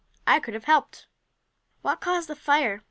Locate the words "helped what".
0.63-2.01